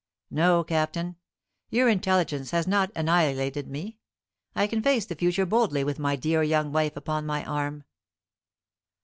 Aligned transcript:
No, 0.31 0.63
Captain; 0.63 1.15
your 1.69 1.87
intelligence 1.87 2.49
has 2.49 2.65
not 2.65 2.91
annihilated 2.95 3.67
me. 3.69 3.99
I 4.55 4.65
can 4.65 4.81
face 4.81 5.05
the 5.05 5.13
future 5.13 5.45
boldly 5.45 5.83
with 5.83 5.99
my 5.99 6.15
dear 6.15 6.41
young 6.41 6.71
wife 6.71 6.97
upon 6.97 7.23
my 7.27 7.45
arm." 7.45 7.83